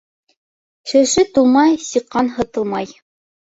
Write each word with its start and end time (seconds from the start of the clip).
Шеше 0.91 1.25
тулмай 1.37 1.77
сиҡан 1.91 2.35
һытылмай. 2.41 2.93